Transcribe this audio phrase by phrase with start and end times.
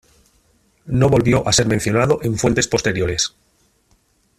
[1.01, 3.35] No volvió a ser mencionado en fuentes posteriores.